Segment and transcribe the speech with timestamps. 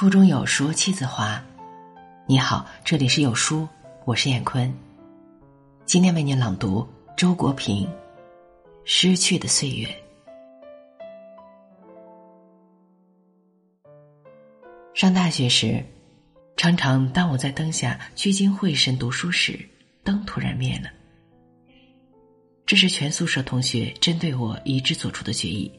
[0.00, 1.44] 腹中有书气自华。
[2.26, 3.68] 你好，这里是有书，
[4.06, 4.74] 我是燕坤。
[5.84, 6.88] 今天为您朗读
[7.18, 7.86] 周国平
[8.82, 9.86] 《失去的岁月》。
[14.94, 15.84] 上大学时，
[16.56, 19.60] 常常当我在灯下聚精会神读书时，
[20.02, 20.88] 灯突然灭了。
[22.64, 25.70] 这是全宿舍同学针对我一致做出的决议：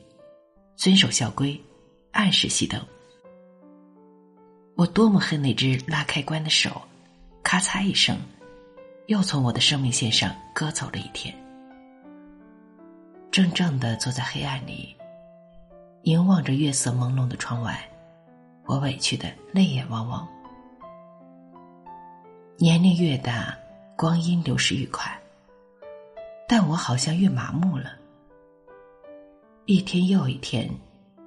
[0.75, 1.59] 遵守校规，
[2.11, 2.79] 按时熄灯。
[4.81, 6.81] 我多么恨那只拉开关的手，
[7.43, 8.17] 咔嚓一声，
[9.05, 11.31] 又从我的生命线上割走了一天。
[13.31, 14.95] 怔怔的坐在黑暗里，
[16.01, 17.87] 凝望着月色朦胧的窗外，
[18.65, 20.27] 我委屈的泪眼汪汪。
[22.57, 23.55] 年龄越大，
[23.95, 25.15] 光阴流逝愈快，
[26.47, 27.91] 但我好像越麻木了。
[29.65, 30.67] 一天又一天，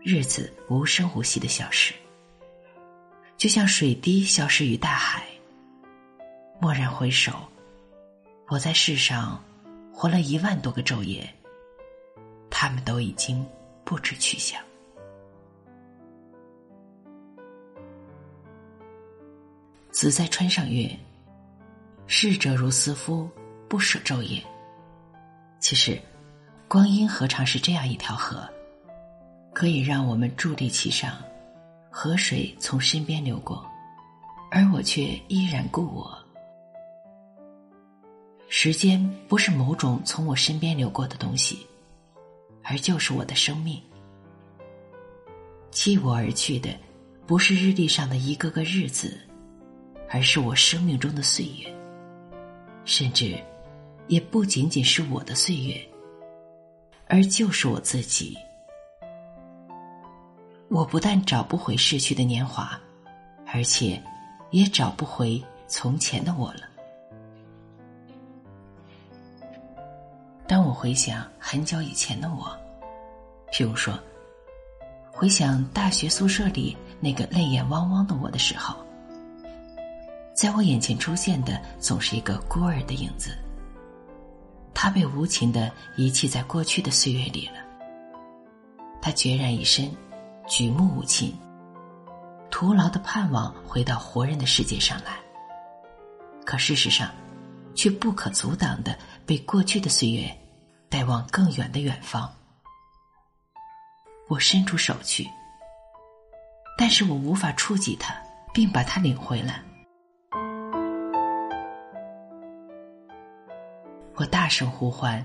[0.02, 1.94] 日子无声无息的消失。
[3.36, 5.24] 就像水滴消失于大海。
[6.60, 7.32] 蓦然回首，
[8.48, 9.42] 我在世上
[9.92, 11.28] 活了一万多个昼夜，
[12.48, 13.44] 他们都已经
[13.84, 14.60] 不知去向。
[19.90, 20.90] 子在川上月，
[22.06, 23.28] 逝者如斯夫，
[23.68, 24.42] 不舍昼夜。
[25.58, 26.00] 其实，
[26.66, 28.48] 光阴何尝是这样一条河，
[29.52, 31.16] 可以让我们伫立其上。
[31.96, 33.64] 河水从身边流过，
[34.50, 36.12] 而我却依然故我。
[38.48, 41.64] 时间不是某种从我身边流过的东西，
[42.64, 43.80] 而就是我的生命。
[45.70, 46.76] 弃我而去的，
[47.28, 49.16] 不是日历上的一个个日子，
[50.10, 51.72] 而是我生命中的岁月。
[52.84, 53.38] 甚至，
[54.08, 55.80] 也不仅仅是我的岁月，
[57.06, 58.36] 而就是我自己。
[60.68, 62.78] 我不但找不回逝去的年华，
[63.46, 64.02] 而且
[64.50, 66.60] 也找不回从前的我了。
[70.46, 72.56] 当我回想很久以前的我，
[73.52, 73.98] 譬如说，
[75.12, 78.74] 回想大学宿舍里那个泪眼汪汪的我的时候，
[80.34, 83.30] 在我眼前出现的总是一个孤儿的影子。
[84.74, 87.54] 他被无情的遗弃在过去的岁月里了。
[89.00, 89.88] 他孑然一身。
[90.46, 91.34] 举目无亲，
[92.50, 95.18] 徒劳的盼望回到活人的世界上来。
[96.44, 97.10] 可事实上，
[97.74, 100.30] 却不可阻挡的被过去的岁月
[100.90, 102.30] 带往更远的远方。
[104.28, 105.26] 我伸出手去，
[106.76, 108.14] 但是我无法触及它，
[108.52, 109.62] 并把它领回来。
[114.14, 115.24] 我大声呼唤，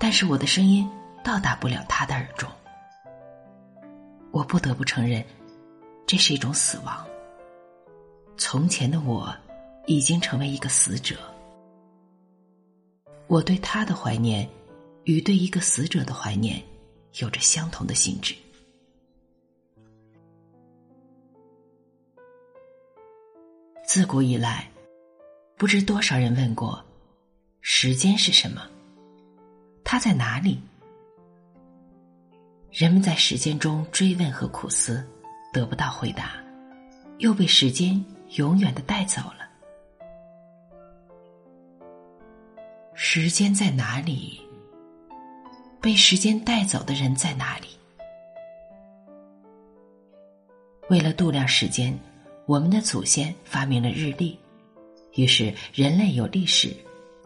[0.00, 0.90] 但是我的声音
[1.22, 2.50] 到达不了他的耳中。
[4.30, 5.24] 我不得不承认，
[6.06, 7.06] 这是一种死亡。
[8.36, 9.34] 从前的我，
[9.86, 11.16] 已经成为一个死者。
[13.28, 14.48] 我对他的怀念，
[15.04, 16.62] 与对一个死者的怀念，
[17.18, 18.34] 有着相同的性质。
[23.86, 24.70] 自古以来，
[25.56, 26.84] 不知多少人问过：
[27.62, 28.68] 时间是什么？
[29.82, 30.60] 它在哪里？
[32.76, 35.02] 人们在时间中追问和苦思，
[35.50, 36.32] 得不到回答，
[37.20, 38.04] 又被时间
[38.34, 39.48] 永远的带走了。
[42.92, 44.38] 时间在哪里？
[45.80, 47.68] 被时间带走的人在哪里？
[50.90, 51.98] 为了度量时间，
[52.44, 54.38] 我们的祖先发明了日历，
[55.14, 56.76] 于是人类有历史，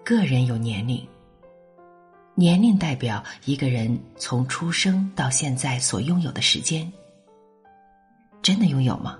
[0.05, 1.05] 个人有年龄。
[2.34, 6.91] 年龄代表一个人从出生到现在所拥有的时间，
[8.41, 9.18] 真的拥有吗？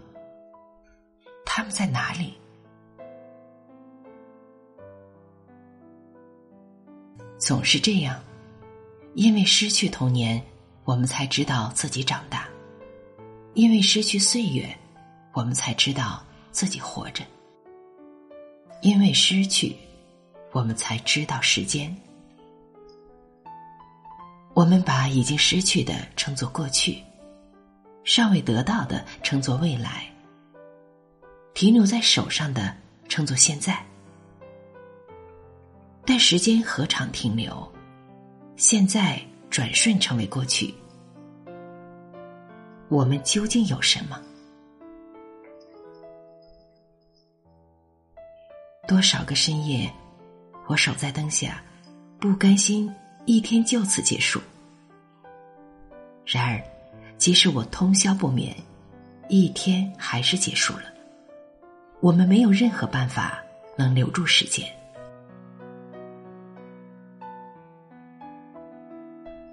[1.45, 2.33] 他们在哪里？
[7.39, 8.19] 总是这样，
[9.15, 10.41] 因为失去童年，
[10.85, 12.49] 我们才知道自己长大；
[13.55, 14.75] 因为失去岁月，
[15.33, 17.25] 我们才知道自己活着；
[18.83, 19.77] 因为失去，
[20.53, 21.95] 我们才知道时间。
[24.53, 27.03] 我们把已经失去的称作过去，
[28.05, 30.05] 尚未得到的称作未来，
[31.55, 32.77] 停留在手上的
[33.09, 33.83] 称作现在。
[36.05, 37.71] 但时间何尝停留？
[38.57, 40.75] 现在转瞬成为过去。
[42.89, 44.21] 我们究竟有什么？
[48.89, 49.91] 多少个深夜，
[50.67, 51.63] 我守在灯下，
[52.19, 52.93] 不甘心。
[53.25, 54.41] 一天就此结束。
[56.27, 56.63] 然而，
[57.19, 58.55] 即使我通宵不眠，
[59.29, 60.85] 一天还是结束了。
[62.01, 63.43] 我们没有任何办法
[63.77, 64.67] 能留住时间。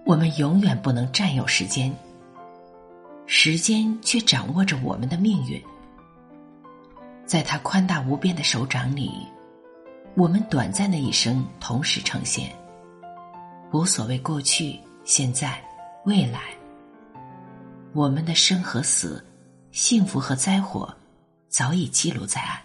[0.06, 1.94] 我们永远不能占有时间，
[3.26, 5.62] 时间却掌握着我们的命运。
[7.26, 9.12] 在他宽大无边的手掌里，
[10.16, 12.50] 我们短暂的一生同时呈现。
[13.74, 15.62] 无所谓过去、现在、
[16.06, 16.56] 未来，
[17.94, 19.26] 我们的生和死、
[19.72, 20.96] 幸福和灾祸，
[21.50, 22.62] 早已记录在案。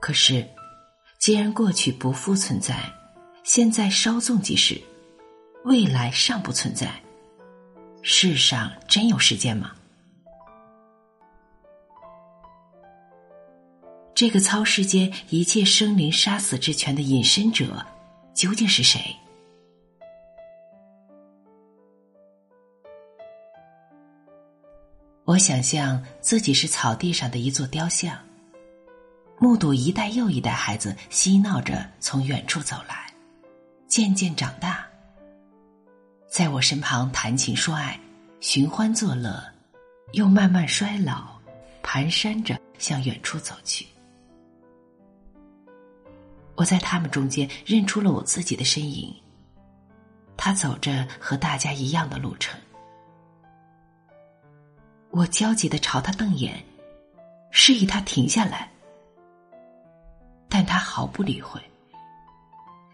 [0.00, 0.44] 可是，
[1.20, 2.74] 既然过去不复存在，
[3.44, 4.80] 现在稍纵即逝，
[5.64, 7.00] 未来尚不存在，
[8.02, 9.76] 世上真有时间吗？
[14.20, 17.82] 这个操世间一切生灵杀死之权的隐身者，
[18.34, 19.00] 究竟是谁？
[25.24, 28.14] 我想象自己是草地上的一座雕像，
[29.38, 33.10] 目睹一代又一代孩子嬉闹着从远处走来，
[33.88, 34.86] 渐渐长大，
[36.28, 37.98] 在我身旁谈情说爱，
[38.40, 39.42] 寻欢作乐，
[40.12, 41.40] 又慢慢衰老，
[41.82, 43.86] 蹒跚着向远处走去。
[46.60, 49.10] 我在他们中间认出了我自己的身影。
[50.36, 52.60] 他走着和大家一样的路程，
[55.10, 56.62] 我焦急的朝他瞪眼，
[57.50, 58.70] 示意他停下来，
[60.50, 61.58] 但他毫不理会。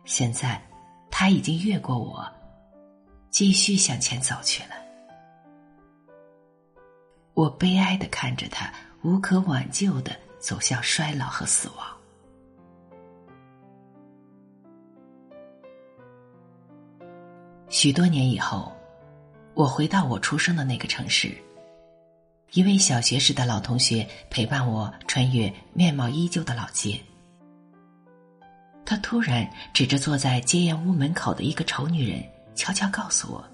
[0.04, 0.62] 现在
[1.10, 2.24] 他已经越过我，
[3.30, 4.76] 继续向前走去了。
[7.34, 8.72] 我悲哀的看着他，
[9.02, 11.95] 无可挽救的走向衰老和死亡。
[17.78, 18.73] 许多年以后，
[19.52, 21.31] 我回到我出生的那个城市。
[22.52, 26.99] 一位小学时的老同学陪伴我穿越面貌依旧的老街。
[28.87, 32.25] 他突然指着坐在街沿屋门口的一个丑女人，
[32.55, 33.44] 悄悄告诉我：“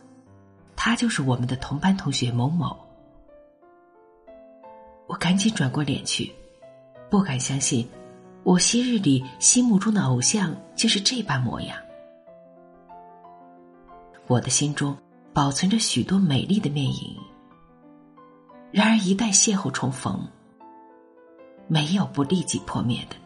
[0.77, 2.79] 她就是我们的同班同学某某。”
[5.09, 6.33] 我赶紧转过脸去，
[7.11, 7.91] 不敢相信，
[8.45, 11.77] 我昔日里心目中的偶像竟是这般模样。
[14.29, 14.97] 我的心中
[15.33, 17.17] 保存着许多美丽的面影，
[18.71, 20.27] 然而一旦邂逅重逢，
[21.67, 23.17] 没有不立即破灭的。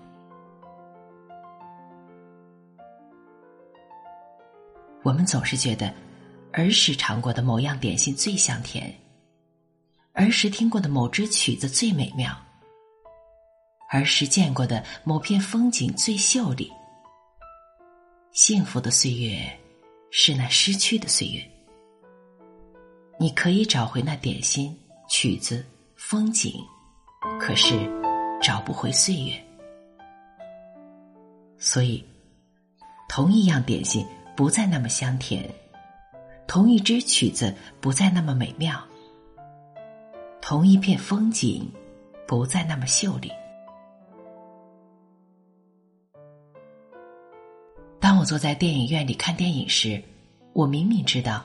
[5.02, 5.92] 我们总是觉得
[6.52, 8.92] 儿时尝过的某样点心最香甜，
[10.14, 12.36] 儿时听过的某支曲子最美妙，
[13.90, 16.72] 儿时见过的某片风景最秀丽。
[18.32, 19.65] 幸福的岁月。
[20.18, 21.46] 是那失去的岁月，
[23.20, 24.74] 你可以找回那点心、
[25.06, 25.62] 曲子、
[25.94, 26.54] 风景，
[27.38, 27.74] 可是
[28.42, 29.34] 找不回岁月。
[31.58, 32.02] 所以，
[33.10, 35.46] 同一样点心不再那么香甜，
[36.46, 38.82] 同一支曲子不再那么美妙，
[40.40, 41.70] 同一片风景
[42.26, 43.30] 不再那么秀丽。
[48.26, 50.02] 坐在电影院里看电影时，
[50.52, 51.44] 我明明知道，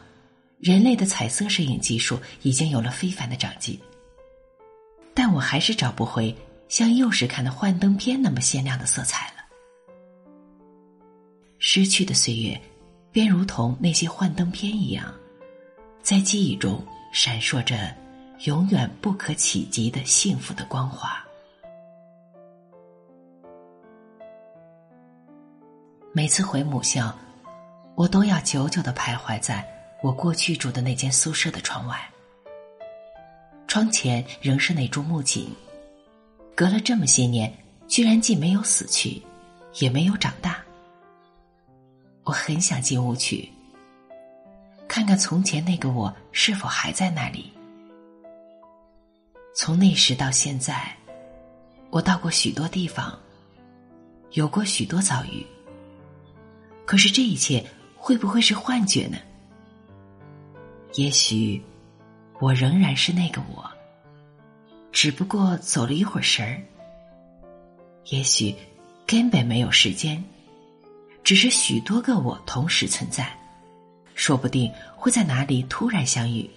[0.59, 3.79] 人类的彩色摄影技术已经有了非凡的长进，
[5.13, 6.35] 但我还是找不回
[6.67, 9.33] 像幼时看的幻灯片那么鲜亮的色彩了。
[11.59, 12.59] 失去的岁月，
[13.11, 15.13] 便如同那些幻灯片一样，
[16.01, 16.83] 在记忆中
[17.13, 17.95] 闪烁着
[18.45, 21.20] 永远不可企及的幸福的光华。
[26.13, 27.09] 每次回母校，
[27.95, 29.65] 我都要久久的徘徊在
[30.03, 31.97] 我过去住的那间宿舍的窗外。
[33.65, 35.49] 窗前仍是那株木槿，
[36.53, 37.53] 隔了这么些年，
[37.87, 39.21] 居然既没有死去，
[39.79, 40.61] 也没有长大。
[42.25, 43.49] 我很想进屋去，
[44.89, 47.53] 看看从前那个我是否还在那里。
[49.55, 50.93] 从那时到现在，
[51.89, 53.17] 我到过许多地方，
[54.31, 55.45] 有过许多遭遇。
[56.91, 59.17] 可是这一切会不会是幻觉呢？
[60.95, 61.63] 也许
[62.41, 63.63] 我仍然是那个我，
[64.91, 66.61] 只不过走了一会儿神儿。
[68.07, 68.53] 也许
[69.07, 70.21] 根本没有时间，
[71.23, 73.39] 只是许多个我同时存在，
[74.13, 76.49] 说不定会在哪里突然相遇。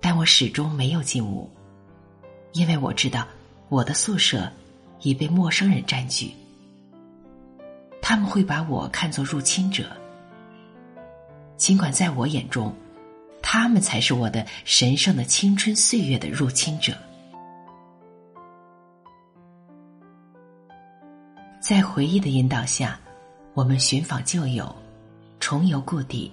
[0.00, 1.46] 但我始终没有进屋，
[2.54, 3.28] 因为我知道
[3.68, 4.50] 我的宿舍
[5.02, 6.32] 已被陌生人占据。
[8.06, 9.90] 他们会把我看作入侵者，
[11.56, 12.70] 尽管在我眼中，
[13.40, 16.92] 他们才是我的神圣的青春岁月的入侵者。
[21.62, 23.00] 在回忆的引导下，
[23.54, 24.76] 我们寻访旧友，
[25.40, 26.30] 重游故地，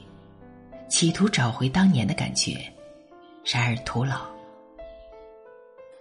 [0.89, 2.69] 企图找回当年的感觉。
[3.45, 4.19] 然而徒劳。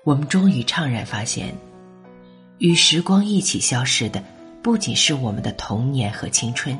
[0.03, 1.55] 我们终于怅然发现，
[2.59, 4.21] 与时光一起消失的，
[4.63, 6.79] 不仅是我们的童年和青春，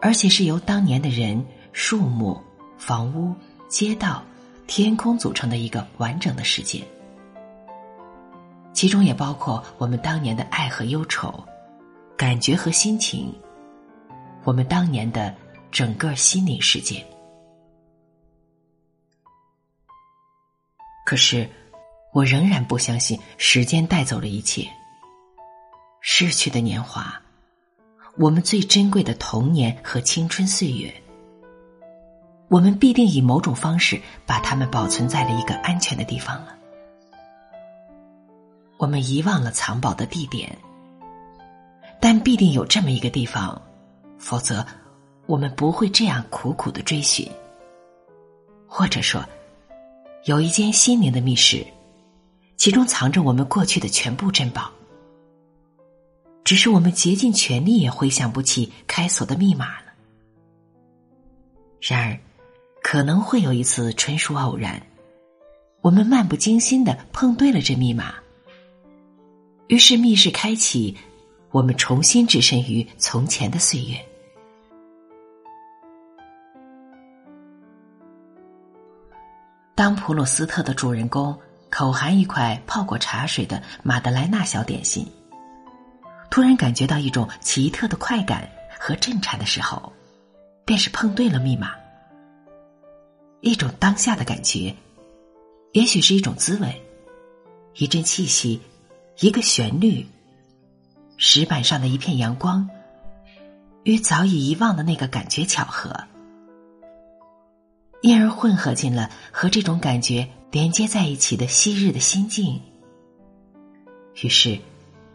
[0.00, 2.40] 而且是由当年的人、树木、
[2.78, 3.34] 房屋、
[3.68, 4.22] 街道、
[4.66, 6.82] 天空组成的一个完整的世界。
[8.72, 11.42] 其中也包括我们当年的爱和忧愁，
[12.16, 13.34] 感觉和心情，
[14.44, 15.34] 我们当年的
[15.72, 17.04] 整个心灵世界。
[21.04, 21.48] 可是，
[22.12, 24.68] 我仍然不相信时间带走了一切。
[26.06, 27.18] 逝去的年华，
[28.18, 30.92] 我们最珍贵的童年和青春岁月，
[32.48, 36.54] 我们必定以某种方式把它们保存在了一个安全的地方了。
[38.76, 40.54] 我们遗忘了藏宝的地点，
[42.02, 43.62] 但必定有这么一个地方，
[44.18, 44.64] 否则
[45.24, 47.26] 我们不会这样苦苦的追寻。
[48.68, 49.24] 或者说，
[50.26, 51.66] 有一间心灵的密室，
[52.58, 54.70] 其中藏着我们过去的全部珍宝，
[56.44, 59.92] 只是我们竭尽全力也回想不起开锁的密码了。
[61.80, 62.18] 然而，
[62.82, 64.80] 可能会有一次纯属偶然，
[65.80, 68.14] 我们漫不经心的碰对了这密码。
[69.68, 70.94] 于是密室开启，
[71.50, 73.96] 我们重新置身于从前的岁月。
[79.74, 81.36] 当普鲁斯特的主人公
[81.68, 85.06] 口含一块泡过茶水的马德莱纳小点心，
[86.34, 89.92] 突然感觉到一种奇特的快感和震颤的时候，
[90.64, 91.76] 便是碰对了密码。
[93.40, 94.74] 一种当下的感觉，
[95.70, 96.82] 也许是一种滋味，
[97.74, 98.60] 一阵气息。
[99.20, 100.04] 一个旋律，
[101.18, 102.68] 石板上的一片阳光，
[103.84, 106.02] 与早已遗忘的那个感觉巧合，
[108.02, 112.60] 因而混合进了和这种感觉连接在一起的昔日的心境。
[114.20, 114.58] 于是，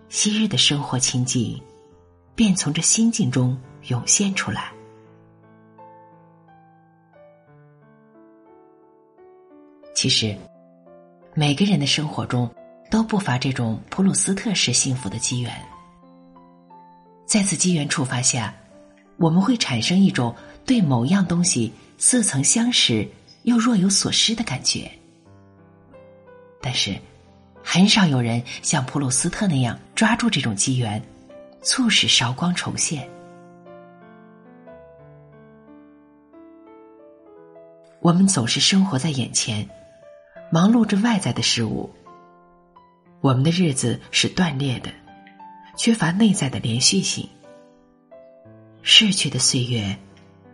[0.09, 1.61] 昔日的生活情景
[2.35, 4.73] 便从这心境中涌现出来。
[9.93, 10.35] 其实，
[11.33, 12.49] 每个人的生活中。
[12.91, 15.53] 都不乏这种普鲁斯特式幸福的机缘，
[17.23, 18.51] 在此机缘触发下，
[19.17, 20.35] 我们会产生一种
[20.65, 23.07] 对某样东西似曾相识
[23.43, 24.91] 又若有所失的感觉。
[26.59, 26.99] 但是，
[27.71, 30.99] 很少有人像普鲁斯特那样抓住这种机缘，
[31.61, 33.07] 促使韶光重现。
[37.99, 39.69] 我们总是生活在眼前，
[40.51, 41.87] 忙碌着外在的事物。
[43.21, 44.89] 我们的日子是断裂的，
[45.77, 47.29] 缺乏内在的连续性。
[48.81, 49.95] 逝去的岁月，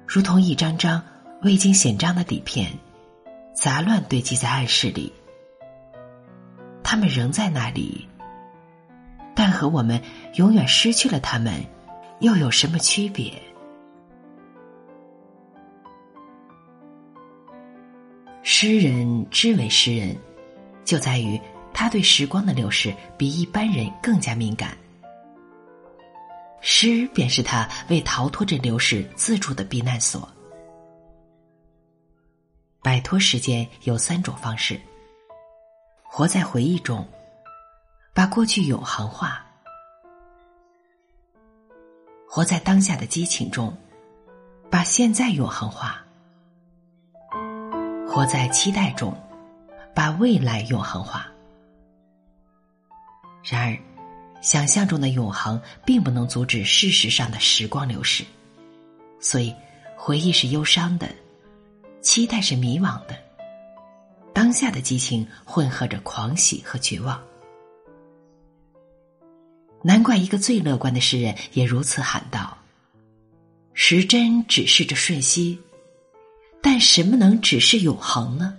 [0.06, 1.02] 如同一张张
[1.44, 2.74] 未经显章的底片，
[3.56, 5.14] 杂乱堆积在暗室里。
[6.88, 8.08] 他们仍在那里，
[9.34, 10.00] 但和我们
[10.36, 11.66] 永远失去了他们，
[12.20, 13.34] 又有什么区别？
[18.44, 20.16] 诗人之为诗人，
[20.86, 21.42] 就在于。
[21.78, 24.78] 他对时光的流逝比一般人更加敏感，
[26.62, 30.26] 诗便是他为逃脱这流逝自筑的避难所。
[32.82, 34.80] 摆脱时间有三种方式：
[36.18, 37.06] 活在回忆中，
[38.14, 39.32] 把过去永恒化；
[42.26, 43.78] 活在当下的激情中，
[44.72, 45.90] 把现在永恒化；
[48.08, 49.14] 活在期待中，
[49.94, 51.28] 把未来永恒化。
[53.44, 53.78] 然而，
[54.42, 58.24] 想象中的永恒并不能阻止事实上的时光流逝，
[59.20, 59.54] 所以
[59.98, 61.10] 回忆是忧伤的，
[62.02, 63.18] 期待是迷惘的，
[64.36, 67.24] 当下的激情混合着狂喜和绝望。
[69.82, 72.58] 难怪一个最乐观的诗人也如此喊道
[73.74, 75.58] ：“时针指示着瞬息，
[76.62, 78.58] 但什么能指示永恒呢？”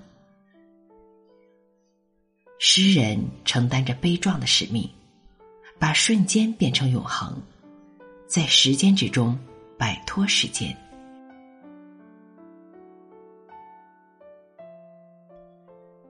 [2.59, 4.89] 诗人承担着悲壮的使命，
[5.79, 7.39] 把瞬间变成永恒，
[8.27, 9.39] 在时间之中
[9.77, 10.75] 摆脱时间。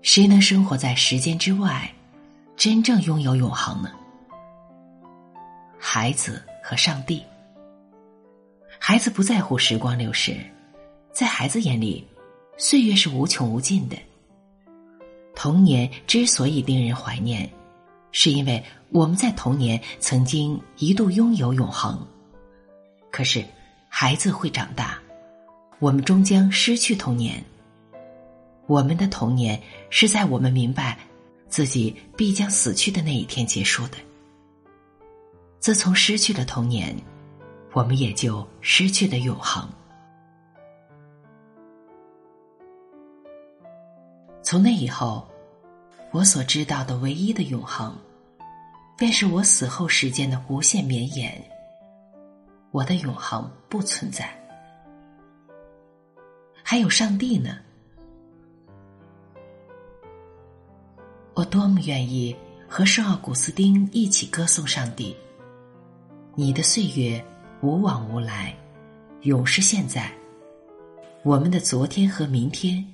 [0.06, 1.92] 谁能生活在时间之外，
[2.56, 3.90] 真正拥有永恒呢？
[5.80, 7.20] 孩子和上帝。
[8.78, 10.36] 孩子不在乎时光流逝，
[11.12, 12.06] 在孩子眼里，
[12.56, 13.96] 岁月是无穷无尽的。
[15.34, 17.50] 童年之所以令人怀念，
[18.12, 22.00] 是因为我们在童年曾经一度拥有永恒。
[23.10, 23.44] 可是，
[23.88, 25.00] 孩子会长大，
[25.80, 27.42] 我们终将失去童年。
[28.66, 30.98] 我们的童年是在我们明白
[31.48, 33.96] 自己必将死去的那一天结束的。
[35.60, 36.94] 自从失去了童年，
[37.72, 39.68] 我们也就失去了永恒。
[44.42, 45.26] 从那以后，
[46.12, 47.96] 我所知道的唯一的永恒，
[48.96, 51.40] 便是我死后时间的无限绵延。
[52.70, 54.28] 我的永恒不存在。
[56.62, 57.58] 还有上帝呢？
[61.36, 62.34] 我多么愿意
[62.66, 65.14] 和圣奥古斯丁一起歌颂上帝。
[66.34, 67.22] 你的岁月
[67.60, 68.56] 无往无来，
[69.20, 70.10] 永是现在。
[71.22, 72.84] 我们的昨天和明天。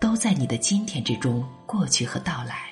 [0.00, 2.70] 都在你的今天之中过去和到来。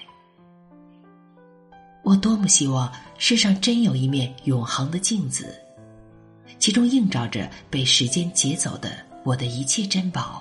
[2.04, 5.60] 我多么希望世上真有一面永恒的镜子，
[6.60, 8.92] 其中映照着被时间劫走的
[9.24, 10.40] 我的一切珍宝，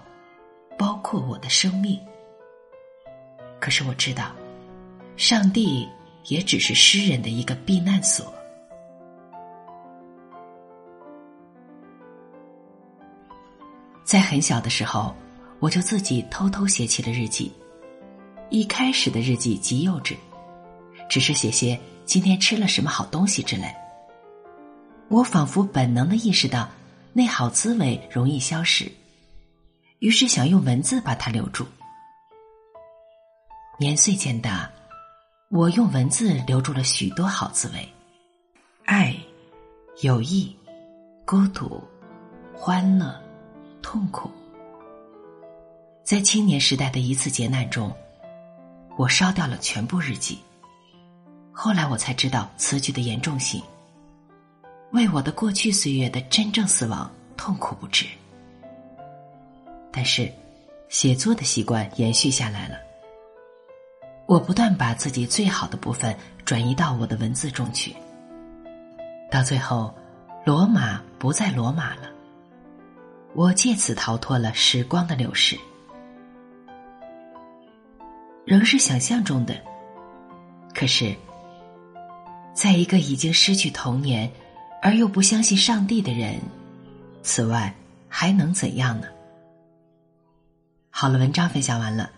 [0.77, 2.00] 包括我的生命。
[3.60, 4.32] 可是我知道，
[5.17, 5.88] 上帝
[6.25, 8.34] 也只是诗人的一个避难所。
[14.03, 15.15] 在很小的时候。
[15.62, 17.51] 我就自己偷偷写起了日记。
[18.50, 20.15] 一开始的日记极幼稚，
[21.10, 23.74] 只是写些今天吃了什么好东西之类。
[25.07, 26.69] 我仿佛本能的意识到，
[27.13, 28.91] 那好滋味容易消失，
[30.00, 31.65] 于是想用文字把它留住。
[33.79, 34.69] 年岁渐大，
[35.50, 37.88] 我用文字留住了许多好滋味：
[38.84, 39.16] 爱、
[40.02, 40.56] 友谊、
[41.24, 41.80] 孤独、
[42.56, 43.16] 欢乐、
[43.80, 44.32] 痛苦。
[46.04, 47.96] 在青年时代的一次劫难中，
[48.98, 50.39] 我烧掉了全部日记。
[51.52, 53.62] 后来我才知道此举的严重性，
[54.93, 58.08] 为我的过去岁月的真正死亡痛苦不止。
[59.91, 60.30] 但是，
[60.89, 62.78] 写作的习惯延续下来了。
[64.28, 67.96] 我不断把自己最好的部分转移到我的文字中去，
[69.30, 69.94] 到最后，
[70.44, 72.10] 罗马不再罗马了。
[73.34, 75.58] 我借此逃脱了时光的流逝。
[78.46, 79.56] 仍是想象中的，
[80.74, 81.16] 可是，
[82.54, 84.32] 在一个已经失去童年
[84.82, 86.40] 而又不相信上帝的人，
[87.22, 87.74] 此外
[88.08, 89.08] 还能怎样呢？
[90.90, 92.10] 好了，文章分享完了。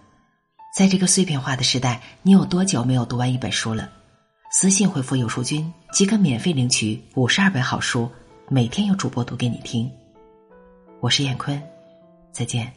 [0.77, 3.89] 在这个碎片化的时代，你有多久没有读完一本书了？
[4.51, 8.07] 私信回复“有书君”即可免费领取五十二本好书，
[8.47, 9.91] 每天有主播读给你听。
[10.99, 11.59] 我是燕坤，
[12.31, 12.71] 再见。